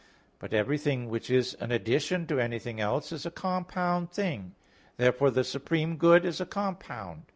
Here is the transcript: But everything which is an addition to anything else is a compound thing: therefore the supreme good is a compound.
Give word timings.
But 0.39 0.51
everything 0.51 1.09
which 1.11 1.29
is 1.29 1.53
an 1.59 1.71
addition 1.71 2.25
to 2.25 2.39
anything 2.39 2.79
else 2.79 3.11
is 3.11 3.23
a 3.27 3.29
compound 3.29 4.09
thing: 4.11 4.55
therefore 4.97 5.29
the 5.29 5.43
supreme 5.43 5.95
good 5.97 6.25
is 6.25 6.41
a 6.41 6.45
compound. 6.47 7.27